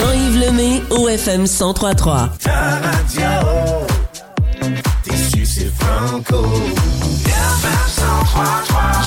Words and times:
Jean-Yves 0.00 0.38
Lemay, 0.38 0.82
OFM 0.90 1.46
1033. 1.46 2.30
Ta. 2.42 2.80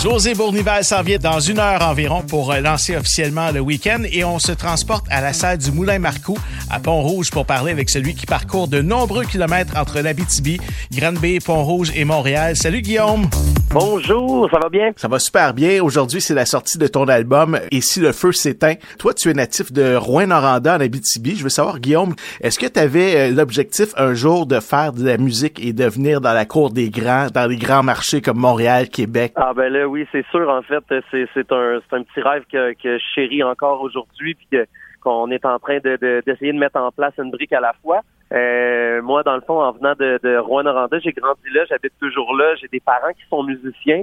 José 0.04 0.36
Bournival 0.36 0.84
s'en 0.84 1.02
dans 1.20 1.40
une 1.40 1.60
heure 1.60 1.82
environ 1.82 2.22
pour 2.22 2.52
euh, 2.52 2.60
lancer 2.60 2.96
officiellement 2.96 3.52
le 3.52 3.62
week-end 3.62 4.04
et 4.12 4.24
on 4.24 4.38
se 4.38 4.52
transporte 4.52 5.06
à 5.10 5.22
la 5.22 5.34
salle 5.34 5.58
du 5.58 5.72
Moulin 5.72 5.98
Marcoux 5.98 6.38
à 6.70 6.80
Pont-Rouge 6.80 7.32
pour 7.32 7.46
parler 7.46 7.72
avec 7.72 7.90
celui 7.90 8.14
qui 8.14 8.26
parcourt 8.26 8.68
de 8.68 8.82
nombreux 8.82 9.24
kilomètres 9.24 9.78
entre 9.78 10.02
l'Abitibi, 10.02 10.60
Grande-Bay, 10.92 11.40
Pont-Rouge 11.40 11.92
et 11.96 12.04
Montréal. 12.04 12.56
Salut 12.58 12.82
Guillaume! 12.82 13.30
Bonjour, 13.74 14.48
ça 14.52 14.60
va 14.60 14.70
bien? 14.70 14.92
Ça 14.98 15.08
va 15.08 15.18
super 15.18 15.52
bien. 15.52 15.82
Aujourd'hui, 15.82 16.22
c'est 16.22 16.36
la 16.36 16.46
sortie 16.46 16.78
de 16.78 16.86
ton 16.86 17.06
album 17.06 17.58
Et 17.72 17.82
si 17.82 18.00
le 18.00 18.12
feu 18.12 18.32
s'éteint? 18.32 18.76
Toi, 19.00 19.16
tu 19.16 19.32
es 19.32 19.34
natif 19.34 19.74
de 19.74 19.96
Rouen-Noranda 19.96 20.76
en 20.78 20.80
Abitibi. 20.80 21.36
Je 21.36 21.44
veux 21.44 21.50
savoir, 21.50 21.80
Guillaume, 21.80 22.14
est-ce 22.42 22.60
que 22.60 22.68
tu 22.68 22.80
avais 22.80 23.32
euh, 23.32 23.36
l'objectif 23.36 23.88
un 23.98 24.14
jour 24.14 24.46
de 24.46 24.60
faire 24.60 24.94
de 24.94 25.04
la 25.04 25.18
musique 25.18 25.60
et 25.60 25.74
de 25.74 25.86
venir 25.86 26.22
dans 26.22 26.34
la 26.34 26.46
cour 26.46 26.70
des 26.70 26.92
grands, 26.92 27.30
dans 27.34 27.50
les 27.50 27.58
grands 27.58 27.82
marchés 27.82 28.22
comme 28.22 28.38
Montréal, 28.38 28.90
Québec? 28.90 29.34
Ah 29.38 29.54
ben 29.56 29.74
là, 29.74 29.88
oui, 29.88 30.06
c'est 30.12 30.26
sûr. 30.30 30.48
En 30.50 30.62
fait, 30.62 30.84
c'est, 31.10 31.28
c'est 31.34 31.52
un, 31.52 31.80
c'est 31.90 31.96
un 31.96 32.04
petit 32.04 32.22
rêve 32.22 32.44
que, 32.52 32.74
que 32.74 33.00
je 33.00 33.04
chéris 33.16 33.42
encore 33.42 33.82
aujourd'hui, 33.82 34.36
puis 34.36 34.48
que, 34.52 34.68
qu'on 35.04 35.30
est 35.32 35.46
en 35.46 35.60
train 35.60 35.80
de, 35.80 35.98
de, 35.98 36.24
d'essayer 36.26 36.54
de 36.54 36.58
mettre 36.58 36.78
en 36.78 36.92
place 36.92 37.14
une 37.18 37.32
brique 37.32 37.54
à 37.54 37.60
la 37.60 37.74
fois. 37.82 38.02
Euh, 38.32 39.02
moi, 39.02 39.22
dans 39.24 39.36
le 39.36 39.42
fond, 39.42 39.62
en 39.62 39.72
venant 39.72 39.94
de, 39.94 40.20
de 40.24 40.38
Rouen-Noranda, 40.38 41.00
j'ai 41.00 41.12
grandi 41.12 41.50
là, 41.54 41.66
j'habite 41.70 41.94
toujours 42.00 42.36
là, 42.36 42.56
j'ai 42.56 42.68
des 42.68 42.80
parents 42.80 43.14
qui 43.14 43.28
sont 43.30 43.44
musiciens. 43.44 44.02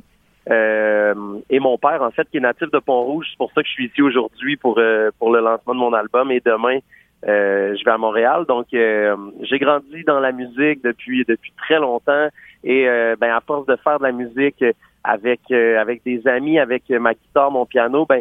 Euh, 0.51 1.15
et 1.51 1.61
mon 1.61 1.77
père, 1.79 2.03
en 2.03 2.11
fait, 2.11 2.29
qui 2.31 2.39
est 2.39 2.41
natif 2.41 2.71
de 2.71 2.79
Pont-Rouge, 2.79 3.27
c'est 3.31 3.39
pour 3.39 3.53
ça 3.53 3.63
que 3.63 3.69
je 3.69 3.73
suis 3.73 3.87
ici 3.87 4.03
aujourd'hui 4.03 4.57
pour 4.57 4.79
euh, 4.79 5.11
pour 5.19 5.33
le 5.33 5.41
lancement 5.41 5.75
de 5.75 5.81
mon 5.81 5.93
album. 5.93 6.31
Et 6.31 6.41
demain, 6.41 6.79
euh, 7.27 7.77
je 7.77 7.85
vais 7.85 7.91
à 7.91 7.99
Montréal. 7.99 8.45
Donc, 8.47 8.67
j'ai 8.71 9.59
grandi 9.59 10.05
dans 10.05 10.21
la 10.21 10.33
musique 10.33 10.83
depuis 10.83 11.25
depuis 11.27 11.53
très 11.59 11.79
longtemps. 11.79 12.29
Et 12.65 12.87
ben, 13.21 13.33
à 13.33 13.41
force 13.41 13.67
de 13.67 13.77
faire 13.77 13.99
de 13.99 14.05
la 14.05 14.13
musique 14.13 14.65
avec 15.05 15.51
avec 15.51 16.03
des 16.05 16.27
amis, 16.27 16.59
avec 16.59 16.89
ma 16.91 17.15
guitare, 17.15 17.51
mon 17.51 17.67
piano, 17.67 18.07
ben 18.07 18.21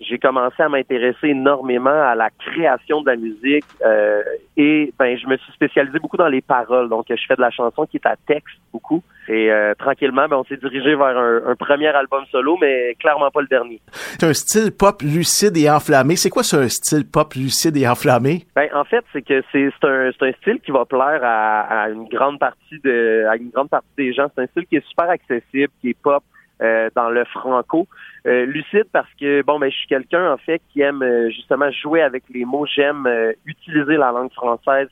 j'ai 0.00 0.18
commencé 0.18 0.62
à 0.62 0.68
m'intéresser 0.68 1.28
énormément 1.28 1.90
à 1.90 2.14
la 2.14 2.30
création 2.30 3.02
de 3.02 3.10
la 3.10 3.16
musique 3.16 3.64
euh, 3.84 4.22
et 4.56 4.92
ben 4.98 5.16
je 5.18 5.26
me 5.26 5.36
suis 5.36 5.52
spécialisé 5.52 5.98
beaucoup 5.98 6.16
dans 6.16 6.28
les 6.28 6.40
paroles 6.40 6.88
donc 6.88 7.06
je 7.08 7.22
fais 7.26 7.36
de 7.36 7.40
la 7.40 7.50
chanson 7.50 7.86
qui 7.86 7.98
est 7.98 8.06
à 8.06 8.16
texte 8.26 8.56
beaucoup 8.72 9.02
et 9.28 9.50
euh, 9.50 9.74
tranquillement 9.78 10.26
ben 10.28 10.36
on 10.36 10.44
s'est 10.44 10.56
dirigé 10.56 10.94
vers 10.94 11.18
un, 11.18 11.54
premier 11.56 11.88
album 11.88 12.24
solo 12.30 12.56
mais 12.60 12.94
clairement 12.98 13.30
pas 13.30 13.42
le 13.42 13.46
dernier. 13.46 13.80
C'est 13.92 14.26
un 14.26 14.32
style 14.32 14.72
pop 14.72 15.02
lucide 15.02 15.56
et 15.56 15.70
enflammé. 15.70 16.16
C'est 16.16 16.30
quoi 16.30 16.42
ce 16.42 16.68
style 16.68 17.04
pop 17.06 17.34
lucide 17.34 17.76
et 17.76 17.86
enflammé? 17.86 18.46
Ben 18.56 18.68
en 18.74 18.84
fait 18.84 19.04
c'est 19.12 19.22
que 19.22 19.42
c'est 19.52 19.68
un 19.82 20.10
c'est 20.18 20.28
un 20.28 20.32
style 20.32 20.60
qui 20.60 20.70
va 20.70 20.84
plaire 20.86 21.20
à, 21.22 21.82
à 21.82 21.88
une 21.90 22.08
grande 22.08 22.38
partie 22.38 22.80
de 22.82 23.26
à 23.28 23.36
une 23.36 23.50
grande 23.50 23.68
partie 23.68 23.88
des 23.96 24.12
gens. 24.14 24.28
C'est 24.34 24.42
un 24.42 24.46
style 24.46 24.66
qui 24.66 24.76
est 24.76 24.86
super 24.88 25.10
accessible, 25.10 25.72
qui 25.80 25.90
est 25.90 25.96
pop 26.02 26.22
euh, 26.62 26.90
dans 26.94 27.08
le 27.08 27.24
franco. 27.24 27.86
Euh, 28.26 28.44
lucide 28.44 28.84
parce 28.92 29.08
que 29.18 29.40
bon 29.42 29.58
ben 29.58 29.70
je 29.70 29.76
suis 29.76 29.86
quelqu'un 29.86 30.32
en 30.32 30.36
fait 30.36 30.60
qui 30.70 30.82
aime 30.82 31.02
euh, 31.02 31.30
justement 31.30 31.70
jouer 31.70 32.02
avec 32.02 32.24
les 32.28 32.44
mots. 32.44 32.66
J'aime 32.66 33.08
utiliser 33.46 33.96
la 33.96 34.12
langue 34.12 34.32
française, 34.32 34.88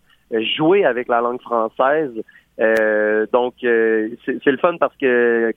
jouer 0.56 0.84
avec 0.84 1.08
la 1.08 1.20
langue 1.20 1.41
française. 1.41 2.12
donc 3.33 3.55
c'est 3.60 4.47
le 4.47 4.56
fun 4.56 4.77
parce 4.78 4.97
que 4.97 5.52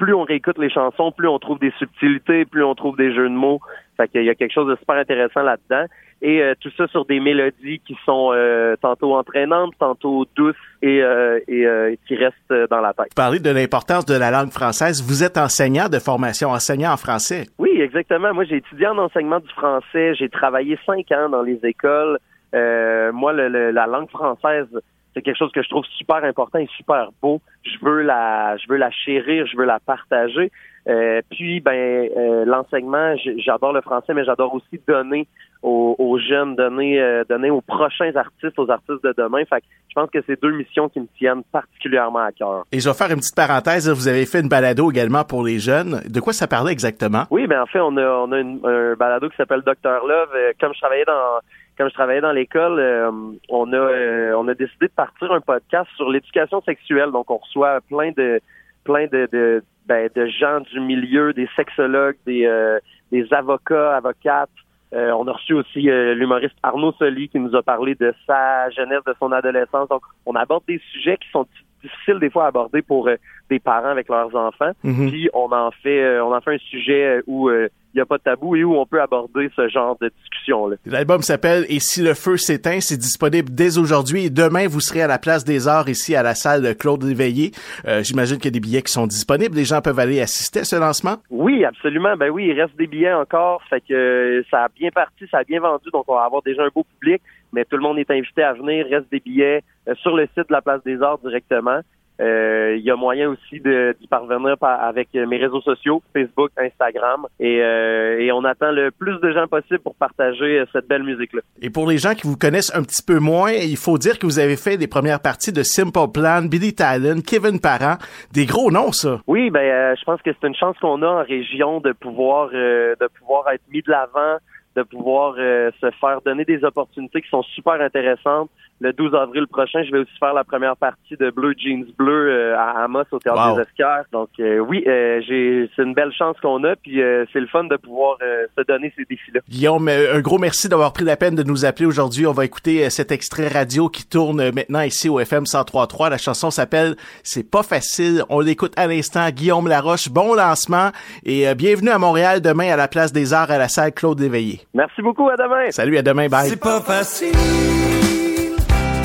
plus 0.00 0.14
on 0.14 0.22
réécoute 0.22 0.58
les 0.58 0.70
chansons, 0.70 1.12
plus 1.12 1.28
on 1.28 1.38
trouve 1.38 1.58
des 1.58 1.72
subtilités, 1.78 2.46
plus 2.46 2.64
on 2.64 2.74
trouve 2.74 2.96
des 2.96 3.14
jeux 3.14 3.28
de 3.28 3.34
mots. 3.34 3.60
Fait 3.98 4.08
qu'il 4.08 4.24
y 4.24 4.30
a 4.30 4.34
quelque 4.34 4.54
chose 4.54 4.66
de 4.66 4.76
super 4.76 4.96
intéressant 4.96 5.42
là-dedans. 5.42 5.84
Et 6.22 6.42
euh, 6.42 6.54
tout 6.58 6.70
ça 6.76 6.86
sur 6.88 7.04
des 7.04 7.20
mélodies 7.20 7.80
qui 7.86 7.96
sont 8.06 8.30
euh, 8.32 8.76
tantôt 8.80 9.14
entraînantes, 9.14 9.74
tantôt 9.78 10.26
douces 10.34 10.56
et, 10.80 11.02
euh, 11.02 11.38
et 11.48 11.98
qui 12.08 12.16
restent 12.16 12.70
dans 12.70 12.80
la 12.80 12.94
tête. 12.94 13.08
Vous 13.10 13.14
parlez 13.14 13.40
de 13.40 13.50
l'importance 13.50 14.06
de 14.06 14.14
la 14.14 14.30
langue 14.30 14.50
française. 14.50 15.02
Vous 15.06 15.22
êtes 15.22 15.36
enseignant 15.36 15.88
de 15.88 15.98
formation, 15.98 16.48
enseignant 16.48 16.92
en 16.92 16.96
français. 16.96 17.46
Oui, 17.58 17.70
exactement. 17.78 18.32
Moi, 18.32 18.44
j'ai 18.44 18.56
étudié 18.56 18.86
en 18.86 18.96
enseignement 18.96 19.40
du 19.40 19.48
français. 19.48 20.14
J'ai 20.14 20.30
travaillé 20.30 20.78
cinq 20.86 21.12
ans 21.12 21.28
dans 21.28 21.42
les 21.42 21.60
écoles. 21.62 22.18
moi, 22.54 23.32
le, 23.34 23.70
la 23.70 23.86
langue 23.86 24.08
française, 24.08 24.68
c'est 25.14 25.22
quelque 25.22 25.38
chose 25.38 25.52
que 25.52 25.62
je 25.62 25.68
trouve 25.68 25.84
super 25.96 26.22
important 26.24 26.58
et 26.58 26.68
super 26.76 27.08
beau. 27.20 27.40
Je 27.62 27.84
veux 27.84 28.02
la, 28.02 28.56
je 28.56 28.68
veux 28.68 28.76
la 28.76 28.90
chérir, 28.90 29.46
je 29.46 29.56
veux 29.56 29.64
la 29.64 29.80
partager. 29.80 30.50
Euh, 30.88 31.20
puis, 31.30 31.60
ben, 31.60 32.08
euh, 32.16 32.44
l'enseignement, 32.44 33.14
j'adore 33.44 33.72
le 33.72 33.80
français, 33.82 34.14
mais 34.14 34.24
j'adore 34.24 34.54
aussi 34.54 34.80
donner 34.88 35.26
aux, 35.62 36.18
jeunes, 36.26 36.56
donner, 36.56 36.98
euh, 36.98 37.22
donner 37.28 37.50
aux 37.50 37.60
prochains 37.60 38.16
artistes, 38.16 38.58
aux 38.58 38.70
artistes 38.70 39.04
de 39.04 39.14
demain. 39.16 39.44
Fait 39.44 39.60
que 39.60 39.66
je 39.88 39.94
pense 39.94 40.08
que 40.10 40.18
c'est 40.26 40.40
deux 40.40 40.52
missions 40.52 40.88
qui 40.88 41.00
me 41.00 41.06
tiennent 41.18 41.42
particulièrement 41.52 42.20
à 42.20 42.32
cœur. 42.32 42.64
Et 42.72 42.80
je 42.80 42.88
vais 42.88 42.94
faire 42.94 43.10
une 43.10 43.18
petite 43.18 43.36
parenthèse. 43.36 43.90
Vous 43.90 44.08
avez 44.08 44.24
fait 44.24 44.40
une 44.40 44.48
balado 44.48 44.90
également 44.90 45.22
pour 45.24 45.44
les 45.44 45.58
jeunes. 45.58 46.00
De 46.08 46.20
quoi 46.20 46.32
ça 46.32 46.46
parlait 46.46 46.72
exactement? 46.72 47.24
Oui, 47.30 47.46
ben 47.46 47.60
en 47.60 47.66
fait, 47.66 47.80
on 47.80 47.94
a, 47.98 48.02
on 48.02 48.32
a 48.32 48.38
un 48.38 48.94
balado 48.94 49.28
qui 49.28 49.36
s'appelle 49.36 49.60
Docteur 49.60 50.06
Love. 50.06 50.34
Comme 50.58 50.72
je 50.72 50.80
travaillais 50.80 51.04
dans 51.04 51.40
comme 51.80 51.88
je 51.88 51.94
travaillais 51.94 52.20
dans 52.20 52.32
l'école, 52.32 52.78
euh, 52.78 53.10
on 53.48 53.72
a 53.72 53.76
euh, 53.76 54.34
on 54.36 54.46
a 54.48 54.54
décidé 54.54 54.88
de 54.88 54.92
partir 54.92 55.32
un 55.32 55.40
podcast 55.40 55.88
sur 55.96 56.10
l'éducation 56.10 56.60
sexuelle. 56.60 57.10
Donc 57.10 57.30
on 57.30 57.38
reçoit 57.38 57.80
plein 57.80 58.10
de 58.10 58.38
plein 58.84 59.06
de 59.06 59.26
de, 59.32 59.64
ben, 59.86 60.10
de 60.14 60.26
gens 60.26 60.60
du 60.60 60.78
milieu, 60.78 61.32
des 61.32 61.48
sexologues, 61.56 62.18
des 62.26 62.44
euh, 62.44 62.78
des 63.10 63.32
avocats, 63.32 63.96
avocates. 63.96 64.50
on 64.92 65.26
a 65.26 65.32
reçu 65.32 65.54
aussi 65.54 65.80
l'humoriste 66.18 66.56
Arnaud 66.62 66.92
Soli 66.98 67.30
qui 67.30 67.40
nous 67.40 67.56
a 67.56 67.62
parlé 67.62 67.94
de 67.94 68.12
sa 68.26 68.68
jeunesse, 68.68 69.02
de 69.06 69.14
son 69.18 69.32
adolescence. 69.32 69.88
Donc 69.88 70.02
on 70.26 70.34
aborde 70.34 70.64
des 70.68 70.82
sujets 70.92 71.16
qui 71.16 71.30
sont 71.30 71.46
difficiles 71.82 72.18
des 72.20 72.30
fois 72.30 72.44
à 72.44 72.48
aborder 72.48 72.82
pour 72.82 73.08
des 73.48 73.58
parents 73.58 73.88
avec 73.88 74.08
leurs 74.08 74.34
enfants. 74.34 74.72
Mm-hmm. 74.84 75.10
Puis 75.10 75.28
on 75.34 75.50
en 75.52 75.70
fait 75.70 76.20
on 76.20 76.34
en 76.34 76.40
fait 76.40 76.54
un 76.54 76.58
sujet 76.58 77.22
où 77.26 77.50
il 77.92 77.96
n'y 77.96 78.00
a 78.00 78.06
pas 78.06 78.18
de 78.18 78.22
tabou 78.22 78.54
et 78.54 78.62
où 78.62 78.76
on 78.76 78.86
peut 78.86 79.02
aborder 79.02 79.50
ce 79.56 79.68
genre 79.68 79.96
de 80.00 80.12
discussion-là. 80.20 80.76
L'album 80.86 81.22
s'appelle 81.22 81.66
Et 81.68 81.80
si 81.80 82.02
le 82.02 82.14
feu 82.14 82.36
s'éteint, 82.36 82.78
c'est 82.80 82.96
disponible 82.96 83.48
dès 83.50 83.78
aujourd'hui 83.78 84.26
et 84.26 84.30
demain, 84.30 84.68
vous 84.68 84.80
serez 84.80 85.02
à 85.02 85.06
la 85.08 85.18
place 85.18 85.44
des 85.44 85.66
arts 85.66 85.88
ici 85.88 86.14
à 86.14 86.22
la 86.22 86.34
salle 86.34 86.62
de 86.62 86.72
Claude 86.72 87.02
Léveillé. 87.02 87.50
Euh, 87.86 88.02
J'imagine 88.02 88.36
qu'il 88.36 88.46
y 88.46 88.48
a 88.48 88.52
des 88.52 88.60
billets 88.60 88.82
qui 88.82 88.92
sont 88.92 89.06
disponibles. 89.06 89.56
Les 89.56 89.64
gens 89.64 89.80
peuvent 89.80 89.98
aller 89.98 90.20
assister 90.20 90.60
à 90.60 90.64
ce 90.64 90.76
lancement? 90.76 91.16
Oui, 91.30 91.64
absolument. 91.64 92.16
Ben 92.16 92.30
oui, 92.30 92.46
il 92.46 92.60
reste 92.60 92.76
des 92.76 92.86
billets 92.86 93.12
encore. 93.12 93.60
Fait 93.68 93.80
que 93.80 93.92
euh, 93.92 94.42
ça 94.50 94.64
a 94.64 94.68
bien 94.68 94.90
parti, 94.90 95.26
ça 95.30 95.38
a 95.38 95.44
bien 95.44 95.60
vendu, 95.60 95.90
donc 95.92 96.04
on 96.06 96.14
va 96.14 96.24
avoir 96.24 96.42
déjà 96.42 96.62
un 96.62 96.70
beau 96.72 96.86
public. 97.00 97.20
Mais 97.52 97.64
tout 97.64 97.76
le 97.76 97.82
monde 97.82 97.98
est 97.98 98.10
invité 98.10 98.42
à 98.42 98.52
venir. 98.52 98.86
Reste 98.90 99.10
des 99.10 99.20
billets 99.20 99.62
euh, 99.88 99.94
sur 99.96 100.16
le 100.16 100.26
site 100.26 100.48
de 100.48 100.52
la 100.52 100.62
place 100.62 100.82
des 100.84 101.02
arts 101.02 101.18
directement. 101.18 101.80
Euh, 102.20 102.76
il 102.76 102.84
y 102.84 102.90
a 102.90 102.96
moyen 102.96 103.30
aussi 103.30 103.60
d'y 103.60 104.06
parvenir 104.06 104.56
avec 104.60 105.14
mes 105.14 105.38
réseaux 105.38 105.62
sociaux, 105.62 106.02
Facebook, 106.12 106.50
Instagram, 106.58 107.26
et, 107.38 107.62
euh, 107.62 108.18
et, 108.18 108.30
on 108.30 108.44
attend 108.44 108.72
le 108.72 108.90
plus 108.90 109.18
de 109.20 109.32
gens 109.32 109.46
possible 109.46 109.78
pour 109.78 109.94
partager 109.94 110.62
cette 110.72 110.86
belle 110.86 111.02
musique-là. 111.02 111.40
Et 111.62 111.70
pour 111.70 111.88
les 111.88 111.96
gens 111.96 112.14
qui 112.14 112.26
vous 112.26 112.36
connaissent 112.36 112.74
un 112.74 112.82
petit 112.82 113.02
peu 113.02 113.18
moins, 113.18 113.52
il 113.52 113.76
faut 113.78 113.96
dire 113.96 114.18
que 114.18 114.26
vous 114.26 114.38
avez 114.38 114.56
fait 114.56 114.76
des 114.76 114.86
premières 114.86 115.20
parties 115.20 115.52
de 115.52 115.62
Simple 115.62 116.10
Plan, 116.12 116.42
Billy 116.42 116.74
Talon, 116.74 117.22
Kevin 117.26 117.58
Parent, 117.58 117.96
des 118.32 118.44
gros 118.44 118.70
noms, 118.70 118.92
ça. 118.92 119.20
Oui, 119.26 119.48
ben 119.48 119.60
euh, 119.60 119.94
je 119.98 120.04
pense 120.04 120.20
que 120.20 120.30
c'est 120.38 120.46
une 120.46 120.54
chance 120.54 120.76
qu'on 120.78 121.00
a 121.02 121.08
en 121.08 121.24
région 121.24 121.80
de 121.80 121.92
pouvoir 121.92 122.50
de 122.50 123.08
pouvoir 123.18 123.48
être 123.50 123.62
mis 123.72 123.80
de 123.80 123.90
l'avant 123.90 124.36
de 124.76 124.82
pouvoir 124.82 125.34
se 125.36 125.90
faire 126.00 126.20
donner 126.22 126.44
des 126.44 126.62
opportunités 126.64 127.22
qui 127.22 127.28
sont 127.28 127.42
super 127.42 127.80
intéressantes 127.80 128.50
le 128.80 128.92
12 128.94 129.14
avril 129.14 129.46
prochain, 129.46 129.82
je 129.84 129.92
vais 129.92 129.98
aussi 129.98 130.18
faire 130.18 130.32
la 130.32 130.42
première 130.42 130.76
partie 130.76 131.16
de 131.16 131.30
Bleu 131.30 131.54
Jeans 131.56 131.84
Bleu 131.98 132.30
euh, 132.30 132.58
à 132.58 132.84
Amos 132.84 133.04
au 133.10 133.18
Théâtre 133.18 133.56
des 133.56 133.62
Esquires. 133.62 134.04
Donc 134.10 134.30
euh, 134.40 134.58
oui, 134.58 134.82
euh, 134.86 135.20
j'ai 135.26 135.70
c'est 135.76 135.82
une 135.82 135.92
belle 135.92 136.12
chance 136.12 136.36
qu'on 136.40 136.64
a, 136.64 136.76
puis 136.76 137.00
c'est 137.32 137.40
le 137.40 137.46
fun 137.46 137.64
de 137.64 137.76
pouvoir 137.76 138.18
se 138.20 138.62
donner 138.64 138.92
ces 138.96 139.04
défis-là. 139.04 139.40
Guillaume, 139.48 139.88
un 139.88 140.20
gros 140.20 140.38
merci 140.38 140.68
d'avoir 140.68 140.92
pris 140.92 141.04
la 141.04 141.16
peine 141.16 141.34
de 141.34 141.42
nous 141.42 141.64
appeler 141.64 141.86
aujourd'hui. 141.86 142.26
On 142.26 142.32
va 142.32 142.44
écouter 142.44 142.88
cet 142.90 143.12
extrait 143.12 143.48
radio 143.48 143.88
qui 143.88 144.08
tourne 144.08 144.50
maintenant 144.50 144.80
ici 144.80 145.08
au 145.08 145.20
FM 145.20 145.44
103.3. 145.44 146.10
La 146.10 146.18
chanson 146.18 146.50
s'appelle 146.50 146.96
C'est 147.22 147.48
pas 147.48 147.62
facile. 147.62 148.22
On 148.30 148.40
l'écoute 148.40 148.72
à 148.76 148.86
l'instant. 148.86 149.28
Guillaume 149.28 149.68
Laroche, 149.68 150.08
bon 150.08 150.34
lancement 150.34 150.90
et 151.24 151.54
bienvenue 151.54 151.90
à 151.90 151.98
Montréal 151.98 152.40
demain 152.40 152.72
à 152.72 152.76
la 152.76 152.88
Place 152.88 153.12
des 153.12 153.34
Arts 153.34 153.50
à 153.50 153.58
la 153.58 153.68
salle 153.68 153.92
Claude 153.92 154.20
Léveillé. 154.20 154.60
Merci 154.72 155.02
beaucoup, 155.02 155.28
à 155.28 155.36
demain. 155.36 155.70
Salut, 155.70 155.98
à 155.98 156.02
demain, 156.02 156.28
bye. 156.28 156.48
C'est 156.48 156.60
pas 156.60 156.80
facile 156.80 157.89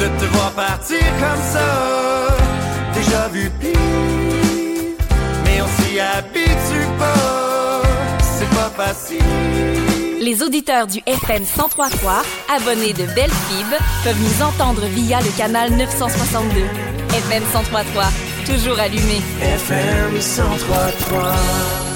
de 0.09 0.19
te 0.19 0.25
voir 0.25 0.51
partir 0.51 0.99
comme 1.19 1.43
ça. 1.53 1.69
Déjà 2.93 3.27
vu 3.29 3.49
pire, 3.59 3.71
mais 5.43 5.61
on 5.61 5.67
s'y 5.81 5.99
habitue 5.99 6.87
pas. 6.99 7.81
C'est 8.21 8.49
pas 8.49 8.71
facile. 8.75 9.19
Les 10.21 10.41
auditeurs 10.41 10.87
du 10.87 11.01
FM 11.05 11.43
1033, 11.43 12.23
abonnés 12.55 12.93
de 12.93 13.05
Belle 13.13 13.31
Fib, 13.47 13.67
peuvent 14.03 14.19
nous 14.19 14.41
entendre 14.43 14.85
via 14.87 15.19
le 15.21 15.37
canal 15.37 15.71
962. 15.71 16.61
FM 17.13 17.43
1033, 17.43 18.03
toujours 18.45 18.79
allumé. 18.79 19.21
FM 19.41 20.13
1033. 20.13 21.94